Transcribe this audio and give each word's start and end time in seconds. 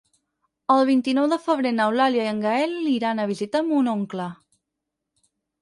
El 0.75 0.79
vint-i-nou 0.89 1.27
de 1.33 1.37
febrer 1.43 1.73
n'Eulàlia 1.75 2.25
i 2.29 2.31
en 2.31 2.41
Gaël 2.47 2.75
iran 2.95 3.21
a 3.21 3.29
visitar 3.33 3.65
mon 3.71 3.93
oncle. 3.97 4.29